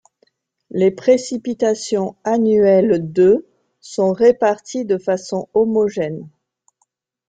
Les 0.71 0.89
précipitations 0.89 2.15
annuelles 2.23 3.13
de 3.13 3.45
sont 3.81 4.13
réparties 4.13 4.83
de 4.83 4.97
façon 4.97 5.47
homogène. 5.53 6.27